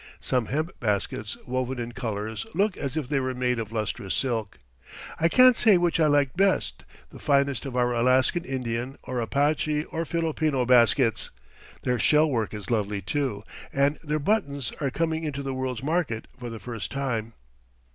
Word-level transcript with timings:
Some 0.19 0.47
hemp 0.47 0.71
baskets, 0.79 1.37
woven 1.45 1.77
in 1.77 1.91
colours, 1.91 2.47
look 2.55 2.75
as 2.75 2.97
if 2.97 3.07
they 3.07 3.19
were 3.19 3.35
made 3.35 3.59
of 3.59 3.71
lustrous 3.71 4.15
silk. 4.15 4.57
I 5.19 5.29
can't 5.29 5.55
say 5.55 5.77
which 5.77 5.99
I 5.99 6.07
like 6.07 6.35
best, 6.35 6.83
the 7.11 7.19
finest 7.19 7.67
of 7.67 7.75
our 7.77 7.93
Alaskan 7.93 8.43
Indian, 8.43 8.97
or 9.03 9.21
Apache, 9.21 9.83
or 9.83 10.03
Filipino 10.05 10.65
baskets. 10.65 11.29
Their 11.83 11.99
shell 11.99 12.31
work 12.31 12.51
is 12.51 12.71
lovely, 12.71 13.03
too, 13.03 13.43
and 13.71 13.99
their 14.03 14.17
buttons 14.17 14.73
are 14.81 14.89
coming 14.89 15.23
into 15.23 15.43
the 15.43 15.53
world's 15.53 15.83
market 15.83 16.25
for 16.35 16.49
the 16.49 16.57
first 16.57 16.89
time. 16.89 17.33